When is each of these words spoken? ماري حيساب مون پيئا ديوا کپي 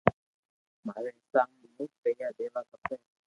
ماري 0.85 1.09
حيساب 1.17 1.47
مون 1.73 1.89
پيئا 2.03 2.27
ديوا 2.37 2.61
کپي 2.71 2.95